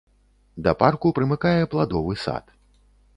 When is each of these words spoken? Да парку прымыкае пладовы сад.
Да 0.67 0.71
парку 0.79 1.11
прымыкае 1.19 1.59
пладовы 1.73 2.13
сад. 2.25 2.45